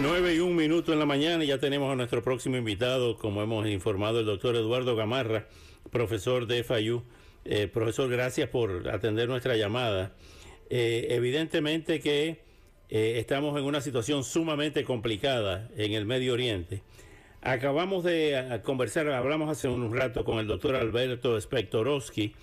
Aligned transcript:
9 0.00 0.34
y 0.34 0.38
un 0.40 0.56
minuto 0.56 0.92
en 0.92 0.98
la 0.98 1.06
mañana 1.06 1.44
y 1.44 1.46
ya 1.46 1.58
tenemos 1.58 1.92
a 1.92 1.94
nuestro 1.94 2.20
próximo 2.20 2.56
invitado, 2.56 3.16
como 3.16 3.42
hemos 3.42 3.66
informado, 3.68 4.20
el 4.20 4.26
doctor 4.26 4.56
Eduardo 4.56 4.96
Gamarra, 4.96 5.46
profesor 5.92 6.48
de 6.48 6.64
FIU. 6.64 7.04
Eh, 7.44 7.68
profesor, 7.68 8.10
gracias 8.10 8.48
por 8.48 8.88
atender 8.88 9.28
nuestra 9.28 9.56
llamada. 9.56 10.12
Eh, 10.68 11.06
evidentemente 11.10 12.00
que 12.00 12.40
eh, 12.88 13.14
estamos 13.18 13.56
en 13.56 13.64
una 13.64 13.80
situación 13.80 14.24
sumamente 14.24 14.82
complicada 14.82 15.70
en 15.76 15.92
el 15.92 16.06
Medio 16.06 16.32
Oriente. 16.32 16.82
Acabamos 17.40 18.02
de 18.02 18.60
conversar, 18.64 19.08
hablamos 19.10 19.48
hace 19.48 19.68
un 19.68 19.94
rato 19.94 20.24
con 20.24 20.38
el 20.38 20.48
doctor 20.48 20.74
Alberto 20.74 21.40
Spektorowski, 21.40 22.34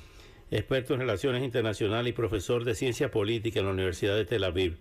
experto 0.51 0.93
en 0.93 1.01
relaciones 1.01 1.43
internacionales 1.43 2.11
y 2.11 2.13
profesor 2.13 2.63
de 2.63 2.75
ciencia 2.75 3.11
política 3.11 3.59
en 3.59 3.65
la 3.65 3.73
Universidad 3.73 4.15
de 4.15 4.25
Tel 4.25 4.45
Aviv 4.45 4.77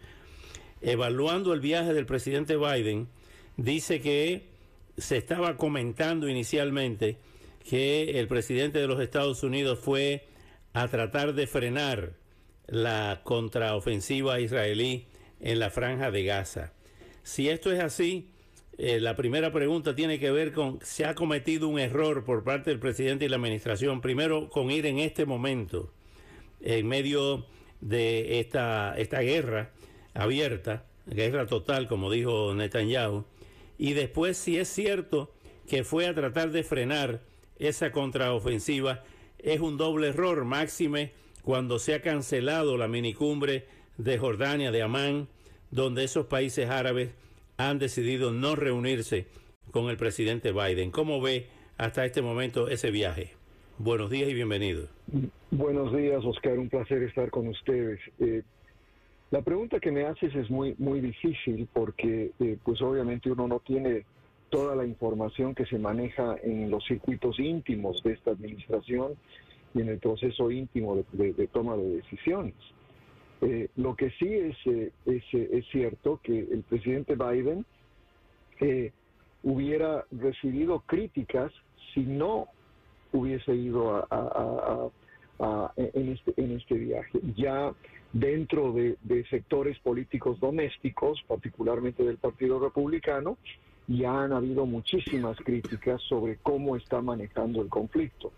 evaluando 0.82 1.52
el 1.52 1.60
viaje 1.60 1.92
del 1.92 2.06
presidente 2.06 2.56
Biden, 2.56 3.08
dice 3.56 4.00
que 4.00 4.48
se 4.96 5.16
estaba 5.16 5.56
comentando 5.56 6.28
inicialmente 6.28 7.18
que 7.68 8.18
el 8.18 8.28
presidente 8.28 8.78
de 8.78 8.86
los 8.86 9.00
Estados 9.00 9.42
Unidos 9.42 9.78
fue 9.78 10.26
a 10.72 10.88
tratar 10.88 11.34
de 11.34 11.46
frenar 11.46 12.12
la 12.66 13.20
contraofensiva 13.24 14.40
israelí 14.40 15.06
en 15.40 15.58
la 15.58 15.70
franja 15.70 16.10
de 16.10 16.24
Gaza. 16.24 16.72
Si 17.22 17.48
esto 17.48 17.72
es 17.72 17.80
así, 17.80 18.30
eh, 18.78 19.00
la 19.00 19.16
primera 19.16 19.52
pregunta 19.52 19.94
tiene 19.94 20.18
que 20.18 20.30
ver 20.30 20.52
con, 20.52 20.78
¿se 20.82 21.04
ha 21.04 21.14
cometido 21.14 21.68
un 21.68 21.78
error 21.78 22.24
por 22.24 22.44
parte 22.44 22.70
del 22.70 22.78
presidente 22.78 23.24
y 23.24 23.28
la 23.28 23.36
administración? 23.36 24.00
Primero, 24.00 24.48
con 24.48 24.70
ir 24.70 24.86
en 24.86 24.98
este 24.98 25.26
momento, 25.26 25.92
en 26.60 26.86
medio 26.86 27.46
de 27.80 28.40
esta, 28.40 28.94
esta 28.96 29.20
guerra, 29.20 29.70
abierta, 30.14 30.84
guerra 31.06 31.46
total, 31.46 31.88
como 31.88 32.10
dijo 32.10 32.54
Netanyahu, 32.54 33.24
y 33.78 33.94
después 33.94 34.36
si 34.36 34.58
es 34.58 34.68
cierto 34.68 35.32
que 35.68 35.84
fue 35.84 36.06
a 36.06 36.14
tratar 36.14 36.50
de 36.50 36.62
frenar 36.62 37.20
esa 37.58 37.92
contraofensiva, 37.92 39.04
es 39.38 39.60
un 39.60 39.76
doble 39.76 40.08
error, 40.08 40.44
máxime 40.44 41.12
cuando 41.42 41.78
se 41.78 41.94
ha 41.94 42.02
cancelado 42.02 42.76
la 42.76 42.88
minicumbre 42.88 43.64
de 43.96 44.18
Jordania, 44.18 44.70
de 44.70 44.82
Amán, 44.82 45.28
donde 45.70 46.04
esos 46.04 46.26
países 46.26 46.68
árabes 46.68 47.10
han 47.56 47.78
decidido 47.78 48.32
no 48.32 48.56
reunirse 48.56 49.26
con 49.70 49.88
el 49.90 49.96
presidente 49.96 50.52
Biden. 50.52 50.90
¿Cómo 50.90 51.20
ve 51.20 51.46
hasta 51.76 52.04
este 52.04 52.22
momento 52.22 52.68
ese 52.68 52.90
viaje? 52.90 53.34
Buenos 53.78 54.10
días 54.10 54.28
y 54.28 54.34
bienvenido. 54.34 54.88
Buenos 55.50 55.94
días, 55.96 56.24
Oscar. 56.24 56.58
Un 56.58 56.68
placer 56.68 57.02
estar 57.02 57.30
con 57.30 57.48
ustedes. 57.48 58.00
Eh, 58.18 58.42
la 59.30 59.42
pregunta 59.42 59.78
que 59.78 59.92
me 59.92 60.04
haces 60.04 60.34
es 60.34 60.50
muy, 60.50 60.74
muy 60.78 61.00
difícil 61.00 61.68
porque, 61.72 62.32
eh, 62.40 62.58
pues 62.64 62.82
obviamente 62.82 63.30
uno 63.30 63.46
no 63.46 63.60
tiene 63.60 64.04
toda 64.48 64.74
la 64.74 64.84
información 64.84 65.54
que 65.54 65.66
se 65.66 65.78
maneja 65.78 66.34
en 66.42 66.68
los 66.68 66.84
circuitos 66.84 67.38
íntimos 67.38 68.02
de 68.02 68.14
esta 68.14 68.32
administración 68.32 69.12
y 69.72 69.82
en 69.82 69.88
el 69.88 69.98
proceso 69.98 70.50
íntimo 70.50 71.04
de, 71.12 71.48
toma 71.52 71.76
de 71.76 71.96
decisiones. 71.96 72.54
Eh, 73.42 73.68
lo 73.76 73.94
que 73.94 74.10
sí 74.18 74.26
es, 74.26 74.56
eh, 74.66 74.90
es, 75.06 75.66
cierto 75.70 76.18
que 76.24 76.36
el 76.40 76.64
presidente 76.68 77.14
Biden 77.14 77.64
hubiera 79.44 80.04
recibido 80.10 80.80
críticas 80.80 81.52
si 81.94 82.00
no 82.00 82.48
hubiese 83.12 83.54
ido 83.54 84.06
a, 84.10 84.90
en, 85.76 86.08
este, 86.10 86.34
en 86.36 86.56
este 86.56 86.74
viaje. 86.74 87.20
Ya 87.36 87.72
dentro 88.12 88.72
de, 88.72 88.96
sectores 89.28 89.78
políticos 89.78 90.40
domésticos, 90.40 91.22
particularmente 91.26 92.02
del 92.02 92.16
Partido 92.16 92.58
Republicano, 92.58 93.38
ya 93.86 94.22
han 94.22 94.32
habido 94.32 94.66
muchísimas 94.66 95.36
críticas 95.38 96.00
sobre 96.02 96.36
cómo 96.36 96.76
está 96.76 97.00
manejando 97.00 97.62
el 97.62 97.68
conflicto. 97.68 98.32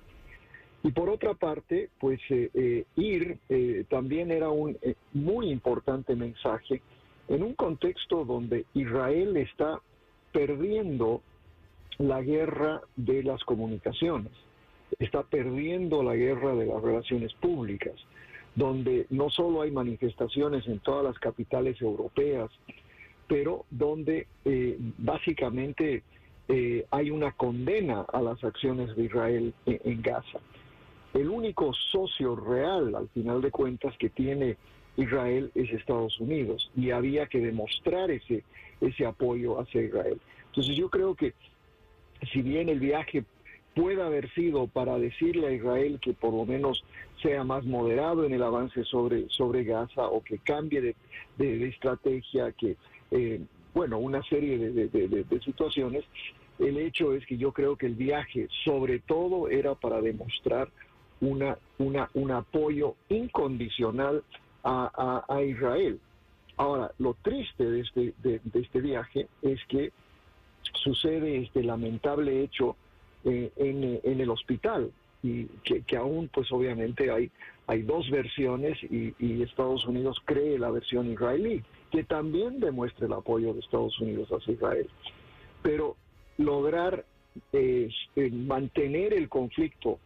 Y 0.83 0.91
por 0.91 1.09
otra 1.09 1.35
parte, 1.35 1.91
pues 2.01 2.21
eh, 2.31 2.51
eh, 2.55 2.85
ir 2.97 3.39
eh, 3.49 3.85
también 3.89 4.31
era 4.31 4.51
un 4.51 4.77
muy 5.13 5.51
importante 5.51 6.17
mensaje 6.17 6.83
en 7.29 7.43
un 7.43 7.55
contexto 7.55 8.25
donde 8.25 8.67
Israel 8.75 9.37
está 9.37 9.81
perdiendo 10.33 11.23
la 11.99 12.21
guerra 12.21 12.81
de 12.97 13.23
las 13.23 13.45
comunicaciones, 13.45 14.33
está 14.99 15.23
perdiendo 15.23 16.03
la 16.03 16.17
guerra 16.17 16.55
de 16.55 16.67
las 16.67 16.83
relaciones 16.83 17.33
públicas 17.35 17.95
donde 18.55 19.07
no 19.11 19.31
solo 19.31 19.63
hay 19.63 19.71
manifestaciones 19.71 20.67
en 20.67 20.79
todas 20.81 21.05
las 21.05 21.19
capitales 21.19 21.81
europeas, 21.81 22.51
pero 23.27 23.65
donde 23.71 24.27
eh, 24.45 24.77
básicamente 24.99 26.03
eh, 26.49 26.85
hay 26.91 27.11
una 27.11 27.33
condena 27.33 28.05
a 28.13 28.21
las 28.21 28.43
acciones 28.45 28.95
de 28.95 29.05
Israel 29.05 29.55
en, 29.65 30.03
Gaza. 30.03 30.39
El 31.15 31.29
único 31.29 31.73
socio 31.73 32.37
real, 32.37 32.95
al 32.95 33.09
final 33.11 33.41
de 33.41 33.51
cuentas, 33.51 33.97
que 33.99 34.11
tiene 34.11 34.57
Israel 34.97 35.51
es 35.55 35.71
Estados 35.71 36.21
Unidos 36.21 36.71
y 36.77 36.91
había 36.91 37.27
que 37.27 37.39
demostrar 37.39 38.11
ese, 38.11 38.45
ese 38.81 39.07
apoyo 39.07 39.61
hacia 39.61 39.83
Israel. 39.83 40.21
Entonces 40.49 40.77
yo 40.77 40.91
creo 40.91 41.15
que 41.15 41.33
si 42.33 42.43
bien 42.43 42.69
el 42.69 42.81
viaje 42.81 43.25
puede 43.75 44.03
haber 44.03 44.31
sido 44.35 44.67
para 44.67 44.99
decirle 44.99 45.49
a 45.49 45.53
Israel 45.53 45.99
que 46.01 46.13
por 46.13 46.33
lo 46.33 46.45
menos 46.45 46.85
sea 47.23 47.45
más 47.45 47.65
moderado 47.65 48.25
en 48.25 48.33
el 48.33 48.43
avance 48.43 48.85
sobre, 48.85 49.29
sobre 49.29 49.65
Gaza 49.65 50.07
o 50.07 50.23
que 50.23 50.39
cambie 50.39 50.95
de, 51.39 51.69
estrategia, 51.69 52.53
que, 52.53 52.77
eh, 53.11 53.41
bueno, 53.75 53.99
una 53.99 54.23
serie 54.25 54.59
de, 54.59 55.41
situaciones. 55.41 56.05
El 56.59 56.77
hecho 56.77 57.15
es 57.15 57.25
que 57.27 57.39
yo 57.39 57.53
creo 57.53 57.77
que 57.77 57.87
el 57.87 57.95
viaje 57.95 58.49
sobre 58.65 58.99
todo 59.01 59.49
era 59.49 59.75
para 59.75 60.01
demostrar 60.01 60.69
una, 61.21 61.57
una, 61.79 62.11
un 62.15 62.31
apoyo 62.31 62.97
incondicional 63.09 64.23
a, 64.65 65.25
a, 65.29 65.43
Israel. 65.43 65.99
Ahora, 66.57 66.93
lo 66.99 67.15
triste 67.23 67.65
de 67.65 67.81
este, 67.81 68.15
de, 68.23 68.41
este 68.55 68.81
viaje 68.81 69.29
es 69.41 69.59
que 69.69 69.93
sucede 70.75 71.39
este 71.39 71.63
lamentable 71.63 72.43
hecho 72.43 72.77
eh, 73.25 73.51
en, 73.57 74.21
el 74.21 74.31
hospital 74.31 74.91
y 75.23 75.45
que, 75.65 75.97
aún 75.97 76.29
pues 76.33 76.51
obviamente 76.51 77.11
hay, 77.11 77.31
hay 77.67 77.83
dos 77.83 78.11
versiones 78.11 78.79
y, 78.83 79.15
Estados 79.43 79.87
Unidos 79.87 80.21
cree 80.25 80.59
la 80.59 80.71
versión 80.71 81.11
israelí, 81.13 81.63
que 81.91 82.05
también 82.05 82.59
demuestra 82.61 83.07
el 83.07 83.13
apoyo 83.13 83.53
de 83.53 83.61
Estados 83.61 83.99
Unidos 84.01 84.29
hacia 84.31 84.55
Israel. 84.55 84.89
Pero 85.63 85.97
lograr 86.39 87.05
eh, 87.53 87.89
eh, 88.17 88.31
mantener 88.31 89.13
el 89.13 89.29
conflicto 89.29 89.99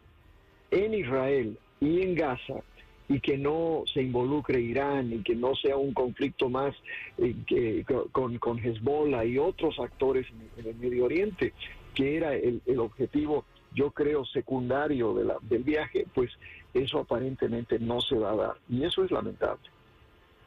en 0.71 0.95
Israel 0.95 1.59
y 1.81 2.03
en 2.03 2.15
Gaza 2.15 2.63
y 3.09 3.21
que 3.21 3.39
no 3.39 3.85
se 3.93 4.03
involucre 4.03 4.61
Irán 4.61 5.13
y 5.13 5.19
que 5.23 5.35
no 5.35 5.55
sea 5.55 5.77
un 5.77 5.95
conflicto 5.95 6.49
más 6.49 6.75
eh, 7.19 7.35
que, 7.47 7.85
con, 8.13 8.39
con 8.39 8.59
Hezbollah 8.59 9.25
y 9.25 9.39
otros 9.39 9.79
actores 9.79 10.27
en, 10.57 10.67
el 10.67 10.75
Medio 10.77 11.05
Oriente, 11.05 11.53
que 11.97 12.17
era 12.17 12.35
el, 12.35 12.63
el 12.67 12.79
objetivo 12.79 13.45
yo 13.77 13.91
creo, 13.91 14.25
secundario 14.25 15.15
de 15.15 15.25
la, 15.25 15.37
del 15.43 15.63
viaje, 15.63 16.07
pues 16.15 16.31
eso 16.73 16.99
aparentemente 16.99 17.79
no 17.79 18.01
se 18.01 18.17
va 18.17 18.33
a 18.33 18.37
dar. 18.37 18.55
Y 18.71 18.85
eso 18.85 19.05
es 19.05 19.11
lamentable. 19.11 19.69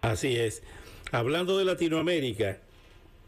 Así 0.02 0.36
es. 0.36 0.64
Hablando 1.12 1.58
de 1.58 1.66
Latinoamérica, 1.66 2.58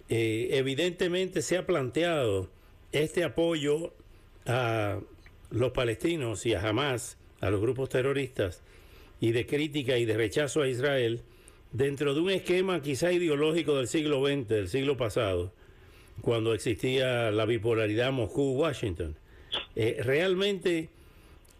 eh, 0.10 0.50
evidentemente 0.52 1.44
se 1.44 1.58
ha 1.58 1.68
planteado 1.68 2.50
este 2.92 3.24
apoyo 3.24 3.94
a 4.48 5.00
los 5.52 5.72
palestinos 5.72 6.48
y 6.48 6.56
a 6.56 6.68
Hamas, 6.68 7.18
a 7.40 7.52
los 7.52 7.62
grupos 7.62 7.90
terroristas, 7.90 8.64
y 9.20 9.34
de 9.34 9.46
crítica 9.46 10.00
y 10.00 10.06
de 10.06 10.18
rechazo 10.18 10.64
a 10.64 10.68
Israel, 10.68 11.22
dentro 11.72 12.16
de 12.16 12.22
un 12.22 12.32
esquema 12.32 12.82
quizá 12.82 13.12
ideológico 13.12 13.78
del 13.78 13.88
siglo 13.88 14.26
XX, 14.26 14.48
del 14.48 14.68
siglo 14.68 14.98
pasado, 14.98 15.54
cuando 16.22 16.54
existía 16.54 17.32
la 17.32 17.46
bipolaridad 17.46 18.12
Moscú-Washington. 18.12 19.16
Eh, 19.76 19.98
realmente 20.04 20.90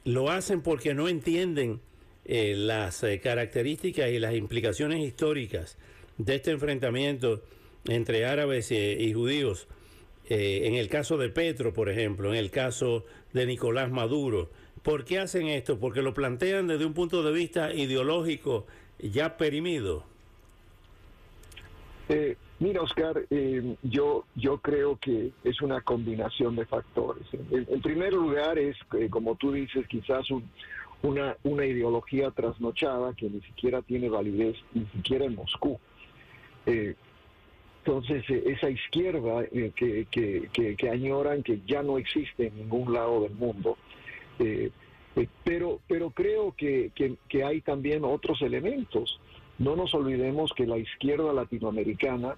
lo 0.06 0.30
hacen 0.30 0.62
porque 0.62 0.94
no 0.94 1.08
entienden 1.10 1.80
eh, 2.26 2.54
las 2.56 3.04
eh, 3.04 3.20
características 3.20 4.10
y 4.10 4.20
las 4.20 4.36
implicaciones 4.36 5.00
históricas 5.00 5.78
de 6.18 6.36
este 6.36 6.52
enfrentamiento 6.52 7.42
entre 7.86 8.26
árabes 8.26 8.72
y 8.72 9.12
judíos 9.14 9.68
en 10.30 10.76
el 10.76 10.88
caso 10.88 11.18
de 11.18 11.28
Petro, 11.28 11.74
por 11.74 11.90
ejemplo, 11.90 12.30
en 12.30 12.38
el 12.38 12.52
caso 12.52 13.06
de 13.34 13.46
Nicolás 13.46 13.92
Maduro. 13.92 14.50
¿Por 14.82 15.04
qué 15.04 15.20
hacen 15.20 15.48
esto? 15.48 15.78
Porque 15.78 16.02
lo 16.02 16.14
plantean 16.14 16.68
desde 16.68 16.86
un 16.86 16.94
punto 16.94 17.22
de 17.22 17.34
vista 17.34 17.74
ideológico 17.74 18.66
ya 19.00 19.36
perimido. 19.36 20.06
Eh, 22.62 22.64
mira, 22.64 22.82
Oscar, 22.82 23.26
eh, 23.30 23.76
yo, 23.84 24.26
yo 24.36 24.60
creo 24.60 24.98
que 24.98 25.32
es 25.44 25.62
una 25.62 25.82
combinación 25.82 26.56
de 26.56 26.66
factores. 26.66 27.26
En, 27.52 27.82
primer 27.82 28.14
lugar 28.14 28.58
es, 28.60 28.78
como 29.10 29.36
tú 29.36 29.52
dices, 29.52 29.88
quizás 29.88 30.28
una, 31.02 31.36
una 31.44 31.66
ideología 31.66 32.32
trasnochada 32.32 33.14
que 33.14 33.30
ni 33.30 33.42
siquiera 33.42 33.82
tiene 33.82 34.10
validez, 34.10 34.58
ni 34.74 34.86
siquiera 34.86 35.26
en 35.26 35.36
Moscú. 35.36 35.80
Entonces, 37.84 38.24
eh, 38.30 38.44
esa 38.46 38.70
izquierda 38.70 39.44
eh, 39.52 39.72
que, 39.76 40.06
que, 40.12 40.90
añoran 40.90 41.42
que 41.42 41.62
ya 41.66 41.82
no 41.82 41.98
existe 41.98 42.48
en 42.48 42.58
ningún 42.58 42.94
lado 42.94 43.22
del 43.24 43.34
mundo. 43.34 43.78
Eh, 44.38 44.70
pero, 45.44 45.80
pero 45.88 46.12
creo 46.12 46.54
que, 46.56 46.92
que, 46.96 47.44
hay 47.44 47.62
también 47.62 48.06
otros 48.06 48.42
elementos. 48.44 49.20
No 49.58 49.76
nos 49.76 49.94
olvidemos 49.96 50.54
que 50.54 50.68
la 50.68 50.78
izquierda 50.78 51.34
latinoamericana, 51.34 52.36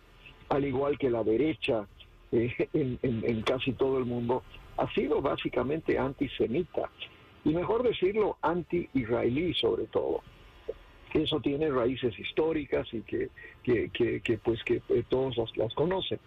al 0.55 0.65
igual 0.65 0.97
que 0.97 1.09
la 1.09 1.23
derecha 1.23 1.87
en, 2.31 2.99
en 3.01 3.41
casi 3.43 3.73
todo 3.73 3.97
el 3.97 4.05
mundo, 4.05 4.43
ha 4.77 4.91
sido 4.93 5.21
básicamente 5.21 5.97
antisemita. 5.99 6.89
Y 7.45 7.49
mejor 7.49 7.83
decirlo, 7.83 8.37
anti-israelí 8.41 9.53
sobre 9.53 9.85
todo 9.85 10.21
eso 11.13 11.39
tiene 11.39 11.69
raíces 11.69 12.17
históricas 12.17 12.87
y 12.91 13.01
que, 13.01 13.29
pues 14.43 14.63
que 14.63 14.81
eh, 14.89 15.03
todos 15.07 15.35
las, 15.55 15.73
conocen. 15.73 16.19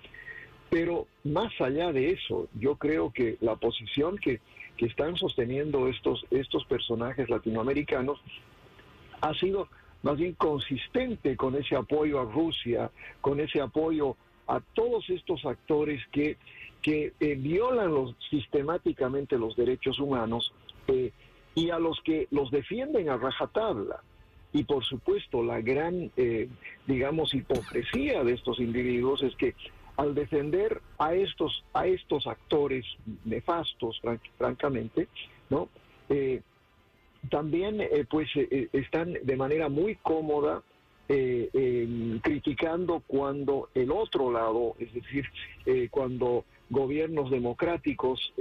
Pero 0.71 1.07
más 1.25 1.53
allá 1.61 1.93
de 1.93 2.11
eso, 2.11 2.49
yo 2.55 2.77
creo 2.77 3.13
que 3.13 3.37
la 3.41 3.57
posición 3.57 4.19
que, 4.19 4.41
que 4.77 4.87
están 4.87 5.17
sosteniendo 5.17 5.89
estos, 5.89 6.25
estos 6.31 6.65
personajes 6.67 7.29
latinoamericanos 7.31 8.21
ha 9.21 9.35
sido 9.35 9.69
más 10.07 10.19
bien 10.19 10.35
consistente 10.35 11.37
con 11.37 11.57
ese 11.57 11.75
apoyo 11.75 12.21
a 12.21 12.25
Rusia, 12.25 12.93
con 13.21 13.41
ese 13.41 13.61
apoyo 13.61 14.17
a 14.47 14.61
todos 14.61 15.11
estos 15.11 15.45
actores 15.45 16.01
que, 16.13 16.37
que 16.81 17.13
eh, 17.19 17.35
violan 17.35 18.15
sistemáticamente 18.31 19.37
los 19.37 19.57
derechos 19.57 19.99
humanos 19.99 20.53
eh, 20.87 21.11
y 21.57 21.71
a 21.71 21.81
los 21.81 22.01
que 22.03 22.29
los 22.31 22.53
defienden 22.53 23.09
a 23.09 23.17
rajatabla. 23.17 24.01
Y 24.53 24.63
por 24.63 24.85
supuesto, 24.85 25.43
la 25.43 25.61
gran, 25.61 26.13
eh, 26.17 26.49
digamos, 26.87 27.35
hipocresía 27.35 28.23
de 28.23 28.35
estos 28.35 28.61
individuos 28.61 29.25
es 29.25 29.35
que 29.35 29.57
al 29.97 30.15
defender 30.15 30.83
a 30.99 31.15
estos, 31.15 31.65
a 31.75 31.89
estos 31.89 32.29
actores 32.29 32.87
nefastos, 33.25 34.01
francamente, 34.39 35.09
¿no? 35.51 35.69
Eh, 37.27 37.29
también 37.31 37.81
eh, 37.81 38.05
pues 38.09 38.29
están 38.73 39.15
de 39.23 39.37
manera 39.37 39.69
muy 39.69 39.97
cómoda 39.97 40.63
criticando 41.09 43.01
cuando 43.07 43.69
el 43.75 43.93
otro 43.93 44.33
lado, 44.33 44.75
es 44.81 44.93
decir, 44.93 45.25
cuando 45.89 46.45
gobiernos 46.69 47.31
democráticos 47.31 48.35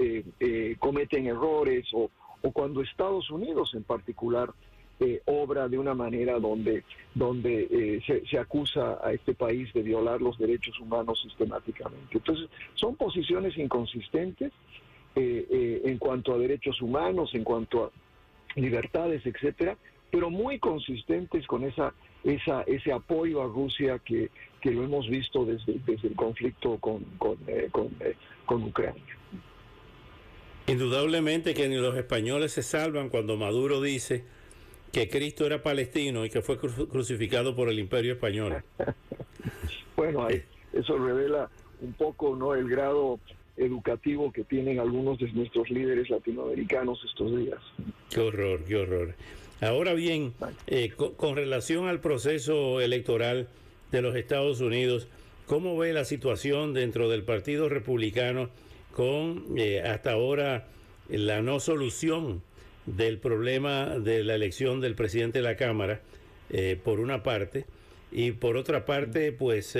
cometen 0.79 1.27
errores 1.27 1.85
o, 1.93 2.09
o 2.41 2.51
cuando 2.51 2.81
Estados 2.81 3.29
Unidos 3.29 3.75
en 3.75 3.83
particular 3.83 4.51
eh, 4.97 5.21
obra 5.25 5.67
de 5.67 5.77
una 5.77 5.93
manera 5.93 6.39
donde, 6.39 6.85
donde 7.13 7.67
eh, 7.69 8.23
se, 8.29 8.39
acusa 8.39 8.97
a 9.03 9.11
este 9.11 9.33
país 9.33 9.73
de 9.73 9.81
violar 9.81 10.21
los 10.21 10.37
derechos 10.37 10.79
humanos 10.79 11.19
sistemáticamente. 11.21 12.17
Entonces, 12.17 12.47
son 12.75 12.95
posiciones 12.95 13.57
inconsistentes 13.57 14.53
eh, 15.17 15.81
en 15.83 15.97
cuanto 15.97 16.33
a 16.33 16.37
derechos 16.37 16.81
humanos, 16.81 17.31
en 17.33 17.43
cuanto 17.43 17.83
a 17.83 17.91
libertades, 18.55 19.25
etcétera, 19.25 19.77
pero 20.11 20.29
muy 20.29 20.59
consistentes 20.59 21.45
con 21.47 21.63
esa, 21.63 21.93
esa, 22.23 22.61
ese 22.63 22.91
apoyo 22.91 23.41
a 23.41 23.45
Rusia 23.45 23.99
que, 23.99 24.29
que 24.61 24.71
lo 24.71 24.83
hemos 24.83 25.07
visto 25.09 25.45
desde, 25.45 25.73
desde 25.85 26.07
el 26.07 26.15
conflicto 26.15 26.77
con, 26.77 27.03
con, 27.17 27.37
con 28.45 28.63
Ucrania. 28.63 29.03
Indudablemente 30.67 31.53
que 31.53 31.67
ni 31.67 31.75
los 31.75 31.95
españoles 31.95 32.51
se 32.53 32.63
salvan 32.63 33.09
cuando 33.09 33.37
Maduro 33.37 33.81
dice 33.81 34.23
que 34.91 35.09
Cristo 35.09 35.45
era 35.45 35.61
palestino 35.61 36.25
y 36.25 36.29
que 36.29 36.41
fue 36.41 36.57
crucificado 36.57 37.55
por 37.55 37.69
el 37.69 37.77
imperio 37.77 38.13
español. 38.13 38.63
bueno, 39.95 40.27
eso 40.73 40.97
revela 40.97 41.49
un 41.81 41.93
poco 41.93 42.35
no 42.35 42.55
el 42.55 42.67
grado 42.67 43.19
educativo 43.57 44.31
que 44.31 44.43
tienen 44.43 44.79
algunos 44.79 45.17
de 45.19 45.31
nuestros 45.31 45.69
líderes 45.69 46.09
latinoamericanos 46.09 46.99
estos 47.05 47.37
días. 47.37 47.59
Qué 48.09 48.19
horror, 48.19 48.63
qué 48.65 48.75
horror. 48.75 49.15
Ahora 49.61 49.93
bien, 49.93 50.33
eh, 50.67 50.91
con, 50.91 51.35
relación 51.35 51.87
al 51.87 52.01
proceso 52.01 52.81
electoral 52.81 53.47
de 53.91 54.01
los 54.01 54.15
Estados 54.15 54.59
Unidos, 54.59 55.07
¿cómo 55.45 55.77
ve 55.77 55.93
la 55.93 56.03
situación 56.03 56.73
dentro 56.73 57.09
del 57.09 57.23
Partido 57.23 57.69
Republicano 57.69 58.49
con 58.91 59.45
eh, 59.57 59.81
hasta 59.81 60.11
ahora 60.11 60.67
la 61.09 61.41
no 61.41 61.59
solución 61.59 62.41
del 62.85 63.17
problema 63.17 63.97
de 63.97 64.23
la 64.23 64.35
elección 64.35 64.81
del 64.81 64.95
presidente 64.95 65.39
de 65.39 65.43
la 65.43 65.55
Cámara, 65.55 66.01
eh, 66.49 66.77
por 66.83 66.99
una 66.99 67.23
parte, 67.23 67.65
y 68.11 68.31
por 68.31 68.57
otra 68.57 68.85
parte, 68.85 69.31
pues 69.31 69.77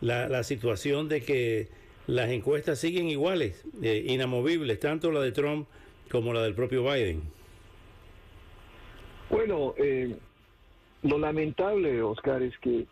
la, 0.00 0.42
situación 0.42 1.08
de 1.08 1.22
que 1.22 1.68
las 2.06 2.30
encuestas 2.30 2.78
siguen 2.78 3.08
iguales, 3.08 3.64
eh, 3.82 4.04
inamovibles, 4.08 4.78
tanto 4.80 5.10
la 5.10 5.20
de 5.20 5.32
Trump 5.32 5.66
como 6.10 6.32
la 6.32 6.42
del 6.42 6.54
propio 6.54 6.82
Biden. 6.82 7.22
Bueno, 9.30 9.74
lo 11.02 11.18
lamentable, 11.18 12.02
Oscar, 12.02 12.42
es 12.42 12.56
que 12.58 12.86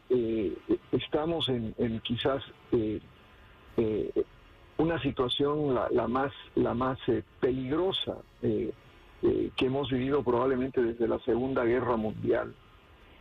estamos 0.93 1.49
en, 1.49 2.01
quizás 2.01 2.43
una 4.79 5.01
situación 5.03 5.75
la, 5.75 5.89
la 5.91 6.09
más 6.09 6.33
la 6.55 6.75
más 6.75 6.99
peligrosa 7.39 8.17
eh, 9.23 9.51
que 9.55 9.67
hemos 9.67 9.89
vivido 9.89 10.25
probablemente 10.25 10.83
desde 10.83 11.07
la 11.07 11.21
Segunda 11.21 11.63
Guerra 11.65 11.97
Mundial 11.97 12.53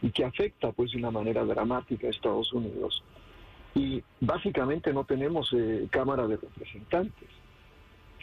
y 0.02 0.10
que 0.10 0.26
afecta 0.26 0.72
pues 0.72 0.92
de 0.92 0.98
una 0.98 1.12
manera 1.12 1.46
dramática 1.46 2.08
a 2.08 2.10
Estados 2.10 2.52
Unidos. 2.54 3.04
Y 3.76 4.04
básicamente 4.20 4.94
no 4.94 5.06
tenemos 5.06 5.54
eh, 5.54 5.88
Cámara 5.90 6.28
de 6.28 6.38
Representantes 6.38 7.30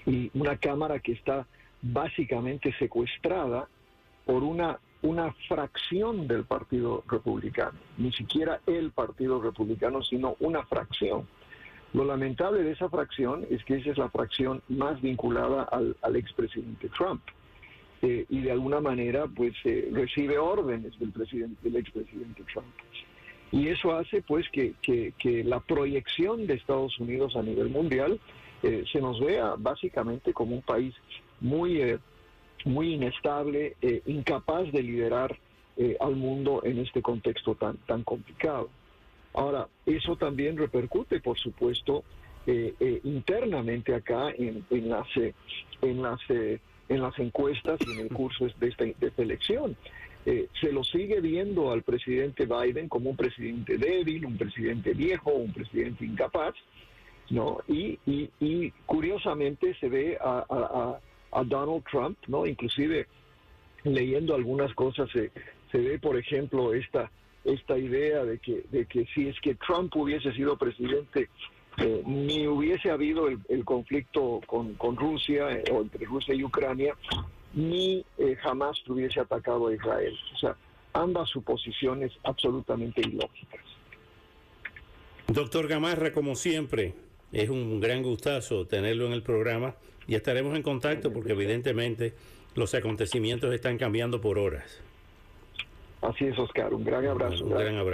y 0.05 0.31
una 0.35 0.57
Cámara 0.57 1.01
que 1.01 1.13
está 1.13 1.47
básicamente 1.81 2.75
secuestrada 2.79 3.69
por 4.27 4.43
una, 4.43 4.79
una 5.03 5.33
fracción 5.49 6.29
del 6.29 6.45
Partido 6.45 7.03
Republicano, 7.09 7.79
ni 7.97 8.13
siquiera 8.13 8.61
el 8.67 8.91
Partido 8.91 9.41
Republicano, 9.41 10.03
sino 10.03 10.37
una 10.41 10.65
fracción. 10.65 11.27
Lo 11.95 12.05
lamentable 12.05 12.63
de 12.63 12.73
esa 12.73 12.91
fracción 12.91 13.47
es 13.49 13.65
que 13.65 13.77
esa 13.77 13.91
es 13.91 13.99
la 13.99 14.11
fracción 14.11 14.63
más 14.69 15.01
vinculada 15.01 15.63
al, 15.63 15.97
al 16.03 16.17
expresidente 16.17 16.91
Trump. 16.91 17.23
Eh, 18.03 18.27
y 18.29 18.43
de 18.43 18.53
alguna 18.53 18.81
manera 18.81 19.27
pues 19.27 19.55
eh, 19.65 19.91
recibe 19.93 20.39
órdenes 20.39 20.97
del 21.01 21.11
presidente 21.11 21.59
del 21.63 21.77
expresidente 21.77 22.45
Trump 22.45 22.69
y 23.51 23.69
eso 23.69 23.95
hace 23.95 24.23
pues 24.23 24.49
que, 24.51 24.75
que, 24.83 25.45
la 25.45 25.61
proyección 25.61 26.47
de 26.47 26.55
Estados 26.55 26.99
Unidos 26.99 27.37
a 27.37 27.43
nivel 27.43 27.71
mundial 27.71 28.21
eh, 28.63 28.85
se 28.93 29.01
nos 29.01 29.21
vea 29.21 29.55
básicamente 29.57 30.33
como 30.33 30.55
un 30.57 30.63
país 30.63 30.95
muy 31.41 31.99
muy 32.65 32.95
inestable 32.95 33.77
incapaz 34.07 34.71
de 34.73 34.83
liderar 34.83 35.39
al 36.01 36.17
mundo 36.17 36.63
en 36.65 36.79
este 36.79 37.01
contexto 37.01 37.55
tan 37.55 37.77
tan 37.87 38.03
complicado 38.03 38.69
ahora 39.33 39.69
eso 39.87 40.17
también 40.17 40.57
repercute 40.57 41.21
por 41.21 41.39
supuesto 41.39 42.03
internamente 43.05 43.95
acá 43.95 44.31
en, 44.37 44.65
en 44.71 44.89
las 44.89 45.07
en 45.83 46.03
las 46.03 46.21
en 46.89 47.03
las 47.03 47.19
encuestas 47.19 47.79
y 47.87 47.93
en 47.93 47.99
el 48.01 48.09
curso 48.09 48.47
de 48.59 48.69
esta, 48.69 49.23
elección. 49.23 49.77
Eh, 50.31 50.47
se 50.61 50.71
lo 50.73 50.85
sigue 50.85 51.23
viendo 51.23 51.73
al 51.73 51.83
presidente 51.83 52.45
Biden 52.45 52.87
como 52.87 53.09
un 53.09 53.17
presidente 53.17 53.79
débil, 53.79 54.27
un 54.27 54.37
presidente 54.37 54.93
viejo, 54.93 55.31
un 55.31 55.55
presidente 55.55 56.05
incapaz, 56.05 56.55
¿no? 57.31 57.61
Y, 57.67 57.99
y, 58.05 58.71
curiosamente 58.85 59.75
se 59.81 59.89
ve 59.89 60.19
a, 60.21 60.99
Donald 61.47 61.83
Trump, 61.91 62.19
¿no? 62.27 62.45
Inclusive 62.45 63.07
leyendo 63.85 64.35
algunas 64.35 64.75
cosas 64.75 65.09
se, 65.13 65.31
se 65.73 65.79
ve, 65.79 65.99
por 65.99 66.19
ejemplo, 66.19 66.75
esta 66.75 67.11
esta 67.45 67.79
idea 67.79 68.23
de 68.23 68.39
que, 68.39 68.65
de 68.71 68.85
que 68.85 69.07
si 69.15 69.29
es 69.29 69.41
que 69.41 69.55
Trump 69.55 69.97
hubiese 69.97 70.31
sido 70.33 70.59
presidente 70.59 71.31
eh, 71.79 72.03
ni 72.05 72.47
hubiese 72.47 72.91
habido 72.91 73.29
el, 73.29 73.65
conflicto 73.65 74.41
con, 74.47 74.77
Rusia 74.97 75.53
eh, 75.53 75.65
o 75.73 75.81
entre 75.81 76.05
Rusia 76.05 76.35
y 76.35 76.45
Ucrania, 76.45 76.95
ni 77.59 78.05
eh, 78.19 78.37
jamás 78.41 78.79
hubiese 78.89 79.19
atacado 79.21 79.67
a 79.67 79.75
Israel. 79.75 80.17
O 80.35 80.39
sea, 80.39 80.57
ambas 80.93 81.29
suposiciones 81.29 82.13
absolutamente 82.23 83.01
ilógicas. 83.01 83.65
Doctor 85.27 85.67
Gamarra, 85.67 86.13
como 86.13 86.35
siempre, 86.37 86.95
Es 87.31 87.51
un 87.51 87.79
gran 87.79 88.03
gustazo 88.03 88.67
tenerlo 88.67 89.05
en 89.07 89.13
el 89.13 89.23
programa 89.23 89.75
y 90.07 90.15
estaremos 90.15 90.57
en 90.57 90.63
contacto 90.63 91.13
porque 91.13 91.33
evidentemente 91.33 92.15
los 92.55 92.75
acontecimientos 92.75 93.53
están 93.53 93.77
cambiando 93.77 94.19
por 94.19 94.39
horas. 94.39 94.81
Así 96.01 96.25
es, 96.25 96.39
Oscar. 96.39 96.73
Un 96.73 96.85
gran 96.85 97.07
abrazo. 97.07 97.45
Un 97.45 97.51
gran 97.51 97.67
abrazo. 97.67 97.85